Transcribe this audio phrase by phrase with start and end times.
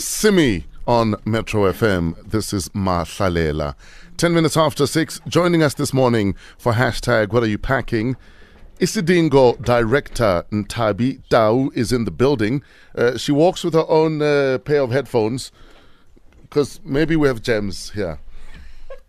[0.00, 2.16] Simi on Metro FM.
[2.30, 3.74] This is Mahlalela.
[4.16, 8.16] 10 minutes after 6, joining us this morning for hashtag What Are You Packing?
[8.78, 12.62] Isidingo director Nthabi Tau is in the building.
[12.96, 15.52] Uh, she walks with her own uh, pair of headphones
[16.42, 18.20] because maybe we have gems here.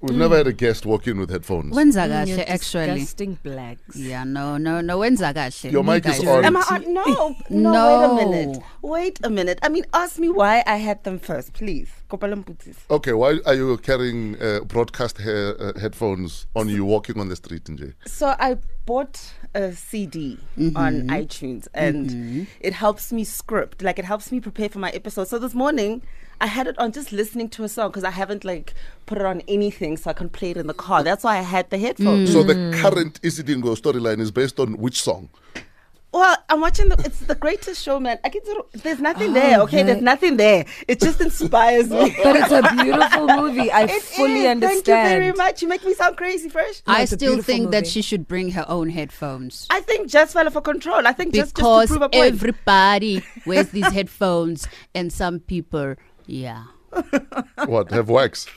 [0.02, 1.76] We've never had a guest walk in with headphones.
[1.76, 2.86] Wenza Mm, You're kahle actually.
[2.88, 3.96] disgusting blacks.
[3.96, 4.98] Yeah, no, no, no.
[5.00, 5.72] Wenza kahle.
[5.72, 6.44] Your mic is on.
[6.44, 6.94] Am I on?
[6.94, 8.08] No, no, No.
[8.10, 8.64] Wait a minute.
[8.82, 9.60] Wait a minute.
[9.62, 11.90] I mean, ask me why I had them first, please.
[12.10, 12.78] Kopalamputis.
[12.90, 17.36] Okay, why are you carrying uh, broadcast hair, uh, headphones on you walking on the
[17.36, 17.94] street, Nje?
[18.08, 19.22] So I bought
[19.54, 20.40] a CD
[20.76, 23.82] on iTunes, and it helps me script.
[23.84, 25.28] Like it helps me prepare for my episode.
[25.28, 26.02] So this morning.
[26.42, 28.74] I had it on just listening to a song because I haven't like
[29.06, 31.04] put it on anything so I can play it in the car.
[31.04, 32.34] That's why I had the headphones.
[32.34, 35.30] So the current Isidingo storyline is based on which song?
[36.14, 37.02] Well, I'm watching the.
[37.06, 38.20] It's the greatest show, man.
[38.26, 38.66] I get to.
[38.74, 39.62] There's nothing there.
[39.62, 40.66] Oh, okay, there's nothing there.
[40.86, 42.14] It just inspires me.
[42.24, 43.72] But it's a beautiful movie.
[43.72, 44.48] I It fully is.
[44.48, 44.86] understand.
[44.86, 45.62] Thank you very much.
[45.62, 46.82] You make me sound crazy, fresh.
[46.86, 49.68] No, I still beautiful think that she should bring her own headphones.
[49.70, 51.08] I think just fell for control.
[51.08, 52.34] I think just, just because to prove a point.
[52.34, 55.96] everybody wears these headphones and some people,
[56.32, 56.64] yeah.
[57.66, 57.92] what?
[57.92, 58.48] Have wax?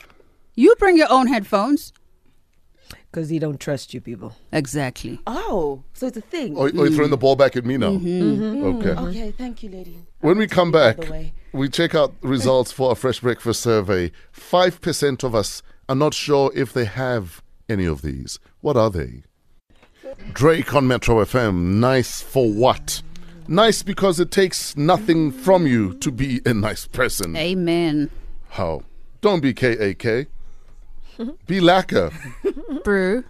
[0.55, 1.93] You bring your own headphones.
[3.11, 4.35] Because he don't trust you people.
[4.51, 5.19] Exactly.
[5.25, 6.57] oh, so it's a thing.
[6.57, 7.91] Or, or you throwing the ball back at me now?
[7.91, 8.07] Mm-hmm.
[8.07, 8.43] mm-hmm.
[8.43, 8.77] mm-hmm.
[8.77, 8.89] Okay.
[8.89, 9.05] Mm-hmm.
[9.07, 9.99] Okay, thank you, lady.
[10.19, 11.33] When we come back, the way.
[11.53, 14.11] we check out results for a fresh breakfast survey.
[14.33, 18.37] 5% of us are not sure if they have any of these.
[18.59, 19.23] What are they?
[20.33, 21.79] Drake on Metro FM.
[21.79, 23.01] Nice for what?
[23.47, 27.35] Nice because it takes nothing from you to be a nice person.
[27.35, 28.09] Amen.
[28.49, 28.83] How?
[29.21, 30.27] Don't be KAK.
[31.47, 32.11] Be lacquer.
[32.83, 33.23] Brew.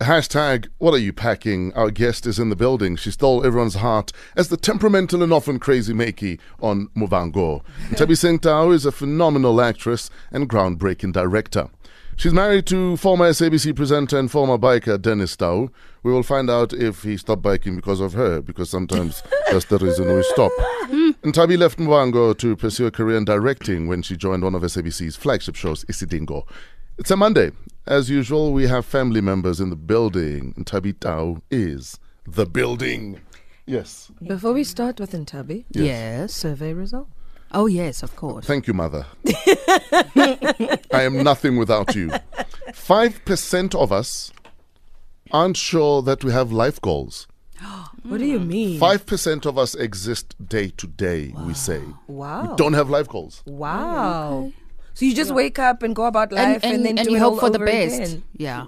[0.00, 1.72] Hashtag, what are you packing?
[1.74, 2.94] Our guest is in the building.
[2.94, 7.62] She stole everyone's heart as the temperamental and often crazy Makey on Muvhango.
[7.96, 11.68] Tabi Singh Tau is a phenomenal actress and groundbreaking director.
[12.18, 15.70] She's married to former SABC presenter and former biker Dennis Tau.
[16.02, 19.78] We will find out if he stopped biking because of her, because sometimes that's the
[19.78, 20.50] reason we stop.
[21.22, 24.62] And Tabi left Muvhango to pursue a career in directing when she joined one of
[24.62, 26.42] SABC's flagship shows, Isidingo.
[26.98, 27.52] It's a Monday.
[27.86, 33.20] As usual, we have family members in the building, and Tabi Tao is the building.
[33.64, 34.10] Yes.
[34.20, 36.34] Before we start with Nthabi, Yes.
[36.34, 37.06] survey result.
[37.52, 38.44] Oh, yes, of course.
[38.44, 39.06] Thank you, mother.
[40.92, 42.10] I am nothing without you.
[42.68, 44.32] 5% of us
[45.30, 47.26] aren't sure that we have life goals.
[48.04, 48.80] What do you mean?
[48.80, 51.82] 5% of us exist day to day, we say.
[52.06, 52.50] Wow.
[52.50, 53.42] We don't have life goals.
[53.44, 54.52] Wow.
[54.94, 57.16] So you just wake up and go about life and, and, and, then do you
[57.16, 58.00] it hope all for the over best.
[58.00, 58.22] again.
[58.34, 58.66] Yeah.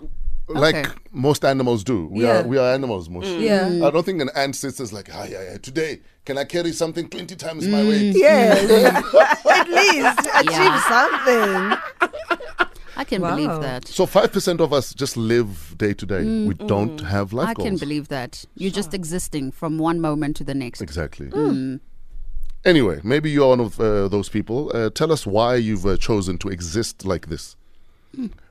[0.55, 0.91] Like Okay.
[1.13, 2.07] most animals do.
[2.07, 2.41] We Yeah.
[2.41, 3.29] are we are animals, most.
[3.29, 3.67] Yeah.
[3.87, 6.73] I don't think an ant sits as like, ah, yeah, yeah, today, can I carry
[6.73, 8.15] something 20 times my weight?
[8.17, 8.69] Yes.
[9.51, 10.89] At least achieve Yeah.
[10.89, 11.79] something.
[12.97, 13.31] I can Wow.
[13.37, 13.87] believe that.
[13.89, 16.23] So 5% of us just live day to day.
[16.47, 17.69] We don't have life I goals.
[17.69, 18.45] can believe that.
[18.57, 20.81] You're just existing from one moment to the next.
[20.83, 21.27] Exactly.
[21.29, 21.81] Mm.
[22.65, 24.71] Anyway, maybe you're one of uh, those people.
[24.75, 27.57] Uh, tell us why you've uh, chosen to exist like this.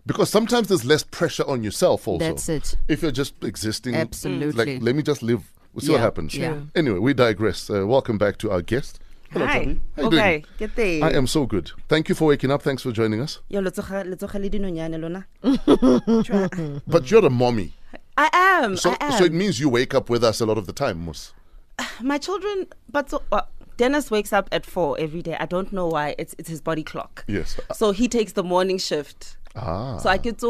[0.06, 2.26] Because sometimes there's less pressure on yourself also.
[2.26, 2.76] That's it.
[2.88, 3.96] If you're just existing.
[3.96, 4.76] Absolutely.
[4.76, 5.52] Like, let me just live.
[5.74, 6.36] We'll see what Yeah, happens.
[6.36, 6.60] yeah.
[6.76, 7.70] Anyway, we digress.
[7.70, 9.00] Uh, welcome back to our guest.
[9.32, 9.60] Hello, Hi.
[9.60, 9.80] Tabi.
[9.96, 10.46] How you okay, doing?
[10.58, 11.04] get there.
[11.04, 11.72] I am so good.
[11.88, 12.64] Thank you for waking up.
[12.64, 13.40] Thanks for joining us.
[13.50, 15.28] Yo, letsoga letsoga le dinonyane lona.
[16.88, 17.74] But you're a mommy.
[18.18, 18.76] I am.
[18.78, 19.12] So, I am.
[19.20, 21.34] so it means you wake up with us a lot of the time, Mus.
[22.02, 23.42] my children, but so, uh,
[23.78, 25.38] Dennis wakes up at four every day.
[25.40, 26.16] I don't know why.
[26.18, 27.24] It's it's his body clock.
[27.28, 27.58] Yes.
[27.74, 29.38] So he takes the morning shift.
[29.56, 29.98] Ah.
[29.98, 30.48] So I get to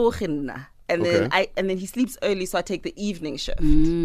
[0.90, 1.28] and then Okay.
[1.32, 3.60] I and then he sleeps early, so I take the evening shift.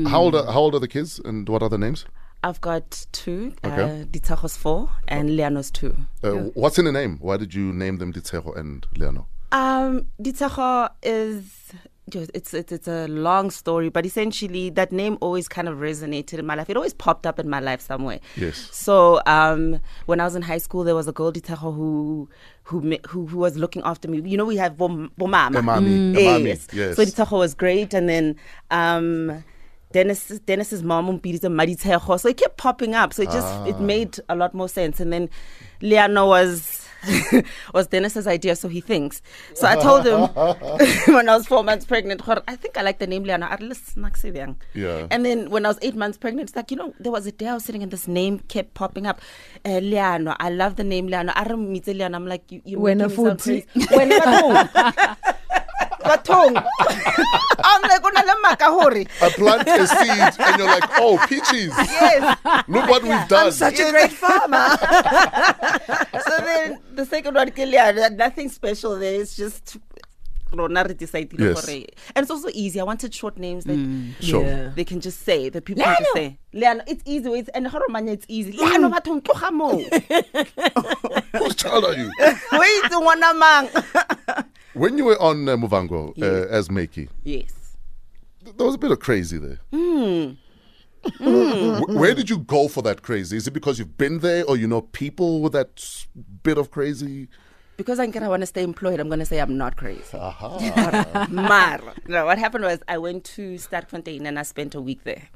[0.09, 2.05] How old are, how old are the kids and what are the names?
[2.43, 3.54] I've got two.
[3.65, 4.03] Okay.
[4.03, 5.97] Uh, Ditachos four and Leanos two.
[6.22, 7.16] Uh, What's in the name?
[7.21, 9.25] Why did you name them Ditsejo and Leano?
[9.50, 15.48] Um, Ditacho is just- it's, it's it's a long story, but essentially that name always
[15.48, 16.69] kind of resonated in my life.
[16.69, 18.20] It always popped up in my life somewhere.
[18.37, 18.69] Yes.
[18.72, 22.28] So um, when I was in high school, there was a girl who
[22.65, 24.21] who who who was looking after me.
[24.28, 25.56] You know, we have bom, bomama.
[25.56, 26.45] Emami, Mm.
[26.45, 26.68] Yes.
[26.72, 26.97] yes.
[26.97, 28.36] So Ditacho was great, and then
[28.71, 29.45] um.
[29.92, 32.18] Dennis, Dennis's mom umpidisa Maditejo.
[32.18, 33.12] So it kept popping up.
[33.15, 33.65] So it just Ah.
[33.66, 34.98] it made a lot more sense.
[34.98, 35.30] And then
[35.80, 36.84] Leano was
[37.74, 39.22] was Dennis's idea, so he thinks.
[39.54, 40.21] So I told him
[41.15, 43.89] when I was four months pregnant, I think I like the name Liana At least
[43.89, 44.15] snack.
[44.74, 45.06] Yeah.
[45.10, 47.33] And then when I was eight months pregnant, it's like, you know, there was a
[47.33, 49.21] day I was sitting and this name kept popping up.
[49.65, 50.36] Uh, Leano.
[50.39, 51.33] I love the name Leano.
[51.34, 52.15] I don't meet Leano.
[52.15, 53.66] I'm like, you, you When making a me sound foodie.
[53.72, 53.97] crazy.
[53.97, 55.16] When a food.
[56.04, 56.53] bathong
[57.65, 61.72] i'm like ona le maka hore I plant a seed and you're like, oh, peaches.
[61.78, 62.36] yes
[62.68, 63.53] Look what we've done.
[63.53, 64.77] Such a great farmer.
[66.21, 69.76] so then the second one ke leano, nothing special there it's just
[70.52, 71.68] rona re decidile Yes.
[72.14, 73.78] and it's also easy i wanted short names that
[74.20, 74.44] Sure.
[74.44, 74.70] Yeah.
[74.76, 77.80] they can just say that people can just say leano it's easy it's and how
[77.88, 79.82] manya it's easy leano bathong tloga moo
[81.38, 82.08] Whose child are you?
[82.52, 83.68] wait ngwana mang
[84.74, 86.26] When you were on uh, Muvhango Yeah.
[86.26, 87.50] uh, as Makey, yes
[88.44, 89.58] th- there was a bit of crazy there.
[89.72, 90.34] Hmm.
[91.21, 91.80] Mm.
[91.80, 93.36] Wh- Where did you go for that crazy?
[93.36, 96.04] Is it because you've been there or you know people with that
[96.42, 97.28] bit of crazy?
[97.77, 100.16] because I'm gonna want to stay employed, I'm going to say I'm not crazy.
[100.16, 101.27] Aha.
[101.30, 101.80] Mar.
[102.06, 105.28] No, what happened was I went to Sterkfontein and I spent a week there.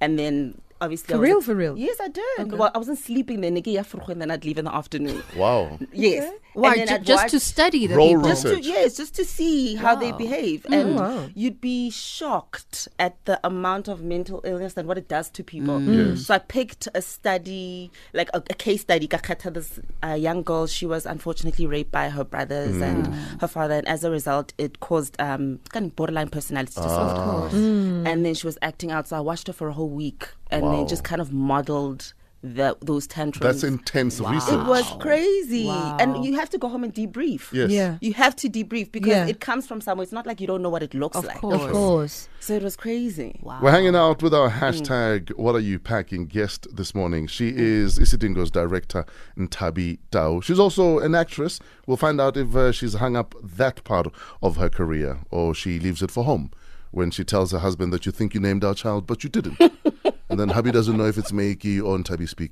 [0.00, 1.76] And then obviously For was- real, for real?
[1.78, 2.24] Yes, I did.
[2.38, 3.54] Oh, well, I wasn't sleeping then.
[3.56, 5.22] Niki ya vroeg and then I'd leave in the afternoon.
[5.36, 5.78] wow.
[5.92, 6.32] Yes.
[6.54, 6.74] Why?
[6.74, 8.30] And then Ju- I'd just to study the Role people.
[8.30, 8.56] research.
[8.58, 10.18] just to, yes, just to see how they Wow.
[10.18, 10.62] behave.
[10.70, 11.28] Mm, and wow.
[11.34, 15.78] you'd be shocked at the amount of mental illness and what it does to people.
[15.80, 15.86] Mm.
[15.88, 16.08] Mm.
[16.10, 16.26] Yes.
[16.26, 19.08] So I picked a study, like a, a case study.
[19.08, 23.06] Kakata, this uh, young girl, she was unfortunately raped by her brothers and
[23.40, 23.74] her father.
[23.74, 27.48] And as a result, it caused um, kind of borderline personality ah.
[27.48, 28.08] disorder.
[28.08, 29.08] And then she was acting out.
[29.08, 30.76] So I watched her for a whole week and Wow.
[30.76, 32.12] then just kind of modeled
[32.46, 33.40] the, those tantrums.
[33.62, 34.52] That's intense research.
[34.52, 35.64] It was crazy.
[35.66, 35.96] Wow.
[35.98, 37.50] And you have to go home and debrief.
[37.54, 37.70] Yes.
[37.70, 37.96] Yeah.
[38.02, 39.26] You have to debrief because Yeah.
[39.26, 40.02] it comes from somewhere.
[40.02, 41.38] It's not like you don't know what it looks Of like.
[41.38, 41.62] course.
[41.62, 42.28] Of course.
[42.40, 43.40] So it was crazy.
[43.42, 43.60] Wow.
[43.62, 47.26] We're hanging out with our hashtag What Are You Packing guest this morning.
[47.28, 49.06] She is Isidingo's director,
[49.38, 50.42] Nthabi Tau.
[50.42, 51.60] She's also an actress.
[51.86, 54.08] We'll find out if uh, she's hung up that part
[54.42, 56.50] of her career or she leaves it for home
[56.90, 59.58] when she tells her husband that you think you named our child, but you didn't.
[60.34, 62.50] and then hubby doesn't know if it's Meiki or Nthabi speak.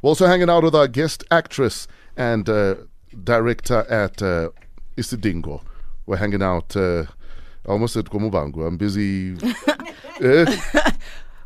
[0.00, 1.86] We're also hanging out with our guest actress
[2.16, 2.76] and uh,
[3.22, 4.48] director at uh,
[4.96, 5.62] Isidingo.
[6.06, 6.74] We're hanging out.
[6.74, 7.02] Uh,
[7.66, 8.66] I almost said Komubangu.
[8.66, 9.36] I'm busy.
[10.20, 10.90] Eh?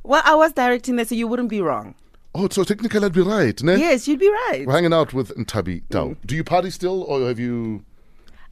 [0.02, 1.94] Well, I was directing so you wouldn't be wrong.
[2.34, 3.76] Oh, so technically I'd be right, ne?
[3.76, 4.64] Yes, you'd be right.
[4.66, 6.14] We're hanging out with Nthabi Tau.
[6.26, 7.84] Do you party still, or have you?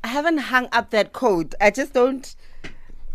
[0.02, 1.55] I haven't hung up that code.
[1.60, 2.34] I just don't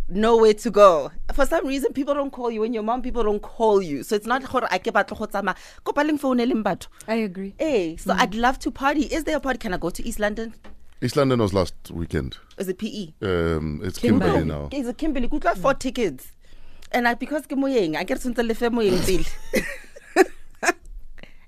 [0.09, 1.11] know where to go.
[1.33, 2.61] For some reason, people don't call you.
[2.61, 4.03] When your mom, people don't call you.
[4.03, 5.55] So it's not gore a ke batla go tsamaya.
[5.85, 6.87] Kopa le mfouneleng batho.
[7.07, 7.53] I agree.
[7.57, 9.03] Hey, so I'd love to party.
[9.03, 9.59] Is there a party?
[9.59, 10.53] Can I go to East London?
[11.01, 12.37] East London was last weekend.
[12.57, 13.13] Is it PE?
[13.21, 14.39] Um, it's Kimberley.
[14.39, 14.69] Kimberley now.
[14.71, 15.27] Is it Kimberley?
[15.27, 16.31] Good luck four tickets.
[16.91, 19.63] And I, because ke moyeng, I get to lefe moyeng pele.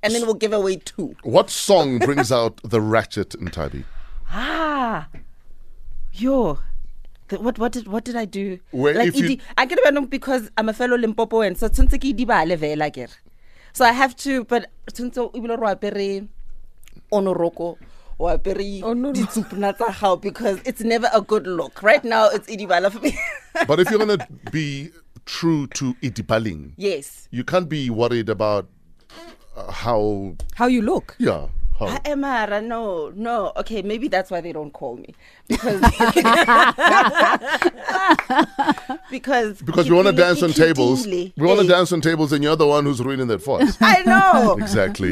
[0.03, 1.15] And then we'll give away two.
[1.23, 3.83] What song brings out the ratchet in Nthabi?
[4.31, 5.07] Ah,
[6.11, 6.59] yo, the,
[7.39, 8.60] what what did what did I do?
[8.72, 12.12] Where like if you- I get about because I'm a fellow Limpopoan, so tshwantse ke
[12.16, 13.13] idibale vela akere.
[13.74, 16.28] So I have to, but tshwantse ibile ro apere
[17.12, 17.78] onoroko
[18.18, 21.81] or apere Onoro- ditsupna tsa gago because it's never a good look.
[21.83, 23.18] Right now it's idibala for me.
[23.68, 24.92] But if you're gonna be
[25.25, 27.28] true to Itipaling, yes.
[27.31, 28.68] you can't be worried about
[29.57, 30.36] uh, how.
[30.56, 31.16] How you look.
[31.19, 31.48] Yeah.
[31.81, 31.88] How.
[31.88, 33.51] I am Mara, no, no.
[33.57, 35.16] Okay, maybe that's why they don't call me
[35.48, 35.81] because
[39.10, 41.07] because Because we want to dance on tables.
[41.07, 43.78] We want to dance on tables, and you're the one who's ruining that for us.
[43.81, 45.12] I know Exactly.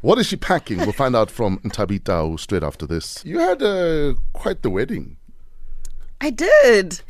[0.00, 0.78] What is she packing?
[0.78, 3.22] We'll find out from Nthabi Tau straight after this.
[3.24, 5.16] You had uh, quite the wedding.
[6.20, 7.02] I did.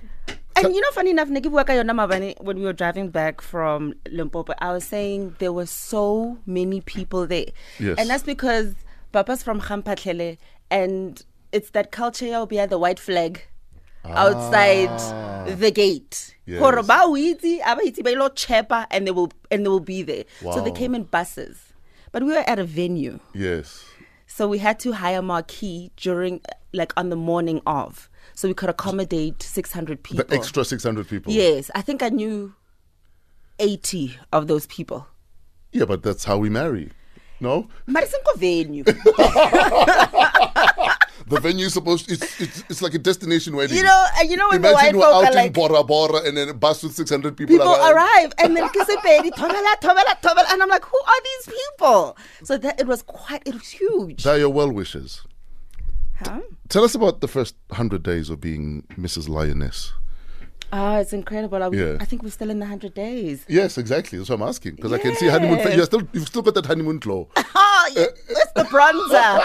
[0.57, 3.95] And you know, funny enough, Niki Buaka Yona Mabane, when we were driving back from
[4.11, 7.47] Limpopo, I was saying there were so many people there.
[7.79, 7.99] Yes.
[7.99, 8.75] And that's because
[9.13, 10.39] Papa's from Khampatlele,
[10.71, 11.23] and
[11.53, 13.43] it's that culture of be the white flag
[14.05, 15.45] outside ah.
[15.47, 16.35] the gate.
[16.47, 16.61] Yes.
[16.61, 19.69] Gore ba o itse, a ba itse ba ilo chepa, and they will and they
[19.69, 20.25] will be there.
[20.41, 21.73] So they came in buses.
[22.13, 23.21] But we were at a venue.
[23.33, 23.85] Yes.
[24.27, 26.41] So we had to hire marquee during,
[26.73, 30.25] like, on the morning of, so we could accommodate 600 people.
[30.25, 31.33] The extra 600 people.
[31.33, 32.55] Yes, I think I knew
[33.59, 35.07] 80 of those people.
[35.73, 36.91] Yeah, but that's how we marry.
[37.41, 37.69] No?
[37.89, 38.85] Marisinko venue.
[41.33, 43.77] The venue is supposed it's, it's it's like a destination wedding.
[43.77, 45.53] you know, and you know when the white Imagine we're folk out are in like,
[45.55, 47.95] Bora Bora and then a bus with 600 people, people arrive.
[47.95, 52.17] arrive, and then kisipedi, and I'm like, who are these people?
[52.45, 54.25] So that it was quite, it was huge.
[54.25, 55.23] They're your well wishers.
[56.17, 56.41] Huh?
[56.73, 59.29] Tell us about the first 100 days of being Mrs.
[59.29, 59.93] Lioness.
[60.73, 61.63] Oh, it's incredible.
[61.63, 61.99] I, Yeah.
[62.01, 63.45] I think we're still in the 100 days.
[63.47, 64.17] Yes, exactly.
[64.17, 64.77] That's what I'm asking.
[64.77, 65.59] Because I can see honeymoon.
[65.77, 67.29] You're still, you've still got that honeymoon glow.
[67.37, 69.43] Oh, yeah, it's the bronzer.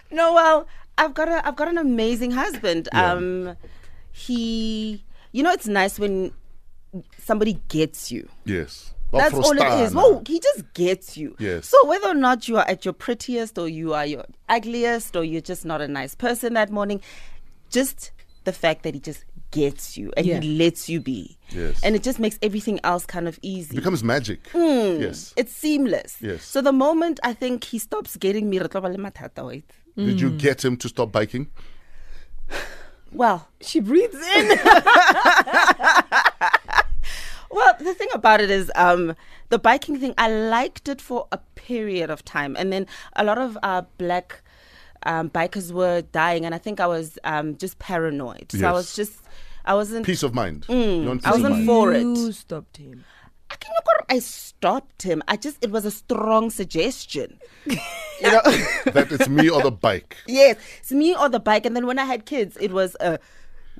[0.10, 0.66] no, well,
[0.96, 2.88] I've got a I've got an amazing husband.
[2.94, 3.12] Yeah.
[3.12, 3.56] Um
[4.10, 6.32] he you know it's nice when
[7.18, 8.28] somebody gets you.
[8.46, 8.94] Yes.
[9.10, 9.92] Ba That's all it is.
[9.92, 9.94] frustana.
[9.94, 11.36] Whoa, he just gets you.
[11.38, 11.68] Yes.
[11.68, 15.22] So whether or not you are at your prettiest or you are your ugliest or
[15.24, 17.00] you're just not a nice person that morning,
[17.70, 18.10] just
[18.44, 20.40] the fact that he just gets you and Yeah.
[20.40, 21.38] he lets you be.
[21.50, 21.80] Yes.
[21.84, 23.74] And it just makes everything else kind of easy.
[23.76, 24.40] It becomes magic.
[24.48, 25.00] Hmm.
[25.00, 25.32] Yes.
[25.36, 26.16] It's seamless.
[26.20, 26.42] Yes.
[26.42, 29.70] So the moment I think he stops getting me, re tlo ba le mathata, wait.
[29.96, 31.46] Did you get him to stop biking?
[33.12, 34.48] Well, She breathes in.
[38.26, 39.14] Well, the thing about it is, um,
[39.48, 42.56] the biking thing, I liked it for a period of time.
[42.56, 44.42] And then a lot of uh, black
[45.04, 46.44] um, bikers were dying.
[46.44, 48.52] And I think I was um, just paranoid.
[48.52, 49.20] So I was just,
[49.64, 50.66] I wasn't, Peace of mind.
[50.68, 51.66] You want I wasn't mind.
[51.66, 52.02] for it.
[52.02, 53.04] You stopped him.
[53.48, 53.72] I can
[54.08, 55.22] I stopped him.
[55.28, 57.38] I just, it was a strong suggestion.
[57.64, 57.76] you
[58.22, 58.42] know?
[58.86, 60.16] that it's me or the bike.
[60.26, 61.66] yes, it's me or the bike.
[61.66, 63.18] And then when I had kids, it was, uh,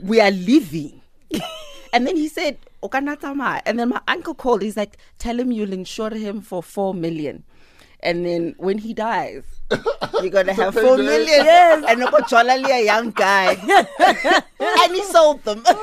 [0.00, 1.02] we are leaving.
[1.92, 4.62] and then he said, "O ka and then my uncle called.
[4.62, 7.44] He's like, tell him you'll insure him for four million.
[8.00, 9.42] And then when he dies,
[10.20, 11.26] you're gonna have four million.
[11.44, 13.54] Yes, and no Cholali, a young guy,
[14.60, 15.64] and he sold them.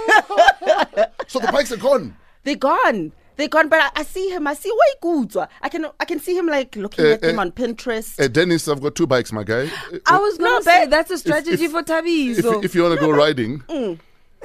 [1.28, 2.16] So the bikes are gone.
[2.44, 3.12] They're gone.
[3.36, 3.68] They're gone.
[3.70, 4.46] But I, I see him.
[4.48, 5.36] I see why good.
[5.62, 8.20] I can I can see him like looking Eh, at him eh, on Pinterest.
[8.22, 9.64] Uh, Dennis, I've got two bikes, my guy.
[9.92, 12.32] Uh, I was gonna No, say that's a strategy if- for Tabi.
[12.32, 13.64] If, So if you want to go riding,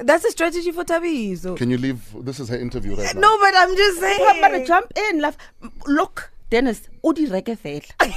[0.03, 1.35] that's a strategy for Tabi.
[1.35, 2.01] So can you leave?
[2.25, 3.21] This is her interview right now.
[3.21, 4.19] no, but I'm just saying.
[4.41, 5.37] But, but jump in, love.
[5.87, 8.13] Look, Dennis, udi reke fela.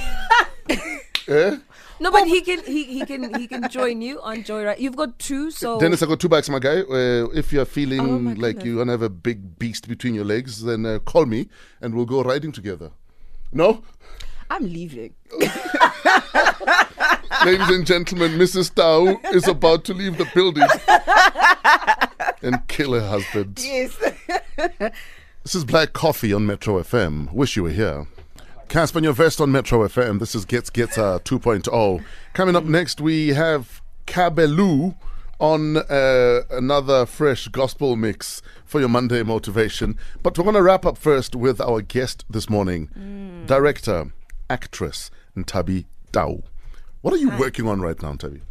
[1.25, 1.55] Eh?
[2.01, 4.79] No, but he can he, he can he can join you on Joyride.
[4.79, 6.81] You've got two, so Dennis, I got two bikes, my guy.
[6.81, 8.65] Uh, if you're feeling Oh, my like goodness.
[8.65, 11.47] you want to have a big beast between your legs, then uh, call me
[11.79, 12.91] and we'll go riding together.
[13.53, 13.83] No?
[14.49, 15.13] I'm leaving.
[17.45, 18.73] Ladies and gentlemen, Mrs.
[18.73, 20.67] Tau is about to leave the building
[22.41, 23.59] and kill her husband.
[23.61, 23.97] Yes.
[25.43, 27.29] This is Black Coffee on Metro FM.
[27.33, 28.07] Wish you were here.
[28.69, 30.19] Cassper Nyovest on Metro FM.
[30.19, 32.05] This is Gets Gets uh, 2.0.
[32.31, 34.95] Coming up next, we have Kabelu
[35.39, 39.97] on uh, another fresh gospel mix for your Monday motivation.
[40.21, 44.13] But we're going to wrap up first with our guest this morning, director,
[44.49, 46.41] actress, Nthabi Tau.
[47.01, 48.41] What are you working on right now, Tavi?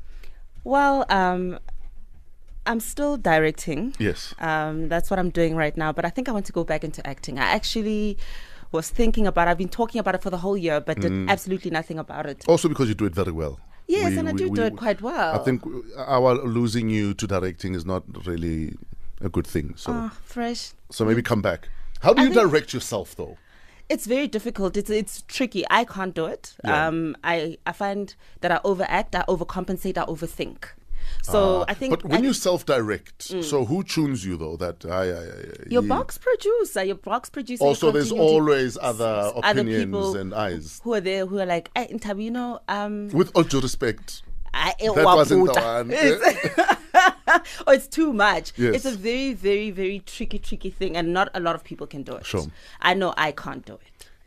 [0.65, 1.59] Well, um,
[2.67, 3.95] I'm still directing.
[3.99, 4.35] Yes.
[4.41, 5.91] Um, that's what I'm doing right now.
[5.93, 7.39] But I think I want to go back into acting.
[7.39, 8.19] I actually
[8.73, 9.49] was thinking about.
[9.49, 12.45] I've been talking about it for the whole year, but did absolutely nothing about it.
[12.47, 13.59] Also because you do it very well.
[13.89, 15.35] Yes, We- and I we- do we- do it quite well.
[15.35, 15.63] I think
[15.97, 18.75] our losing you to directing is not really
[19.21, 19.75] a good thing.
[19.77, 20.73] So, Ah, fresh.
[20.91, 21.69] so maybe come back.
[22.01, 23.37] How do I you direct yourself, though?
[23.89, 24.77] It's very difficult.
[24.77, 25.65] It's it's tricky.
[25.71, 26.55] I can't do it.
[26.65, 26.87] Yeah.
[26.89, 30.65] Um, I I find that I overact, I overcompensate, I overthink.
[31.23, 34.57] So I think But when I- you self-direct, so who tunes you though?
[34.57, 37.63] That I, I, I your you- box producer, your box producer.
[37.63, 40.81] Also, there's always other other opinions people and eyes.
[40.85, 44.23] who are there who are like, hey, Nthabi, you know, um, With all due respect,
[44.55, 46.77] I, that wasn't the Waputa." one.
[47.67, 48.53] Oh, it's too much.
[48.57, 48.77] Yes.
[48.77, 52.03] It's a very, very, very tricky, tricky thing, and not a lot of people can
[52.03, 52.27] do it.
[52.27, 52.47] Sure.
[52.81, 53.81] I know I can't do it.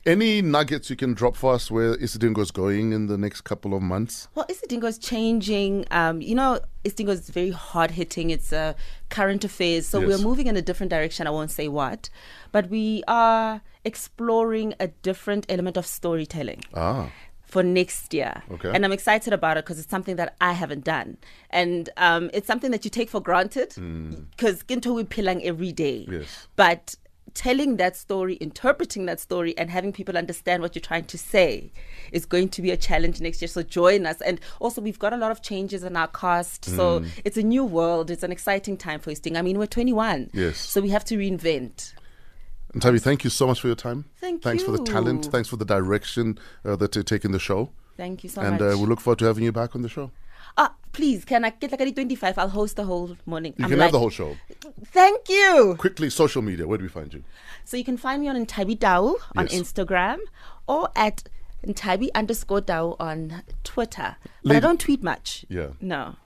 [0.07, 3.73] Any nuggets you can drop for us where Isidingo is going in the next couple
[3.73, 4.27] of months?
[4.35, 5.85] Well, Isidingo is changing.
[5.89, 8.29] Um, you know, Isidingo is very hard hitting.
[8.29, 8.75] It's a
[9.09, 9.87] current affairs.
[9.87, 10.07] So Yes.
[10.07, 11.25] we're moving in a different direction.
[11.25, 12.11] I won't say what,
[12.51, 16.61] but we are exploring a different element of storytelling.
[16.75, 17.09] Ah,
[17.45, 18.41] for next year.
[18.51, 18.71] Okay.
[18.73, 21.17] And I'm excited about it because it's something that I haven't done.
[21.49, 23.73] And um, it's something that you take for granted
[24.31, 26.07] because Ginto we pilang every day.
[26.09, 26.47] Yes.
[26.55, 26.95] But
[27.33, 31.71] telling that story, interpreting that story, and having people understand what you're trying to say
[32.11, 33.49] is going to be a challenge next year.
[33.49, 34.21] So join us.
[34.21, 36.65] And also, we've got a lot of changes in our cast.
[36.65, 38.09] So it's a new world.
[38.09, 39.37] It's an exciting time for Sting.
[39.37, 40.31] I mean, we're 21.
[40.33, 40.57] Yes.
[40.57, 41.93] So we have to reinvent.
[42.75, 44.03] And Tabi, thank you so much for your time.
[44.19, 45.27] Thank Thanks for the talent.
[45.31, 47.69] Thanks for the direction uh, that you're taking the show.
[47.95, 48.73] Thank you so and much.
[48.73, 50.11] uh, we look forward to having you back on the show.
[50.57, 52.37] Ah, please, can I get like a 25?
[52.37, 53.53] I'll host the whole morning.
[53.57, 54.35] You I'm can like, have the whole show.
[54.87, 55.75] Thank you.
[55.79, 56.67] Quickly, social media.
[56.67, 57.23] Where do we find you?
[57.63, 59.55] So you can find me on Ntabi Dao on Yes.
[59.57, 60.17] Instagram
[60.67, 61.23] or at
[61.65, 64.17] Ntabi underscore Dao on Twitter.
[64.43, 65.45] But I don't tweet much.
[65.47, 65.69] Yeah.
[65.79, 66.17] No.